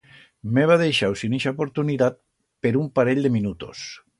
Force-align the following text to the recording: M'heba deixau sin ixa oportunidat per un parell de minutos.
M'heba 0.53 0.77
deixau 0.81 1.17
sin 1.21 1.35
ixa 1.39 1.53
oportunidat 1.55 2.19
per 2.67 2.73
un 2.83 2.91
parell 2.97 3.25
de 3.27 3.33
minutos. 3.39 3.87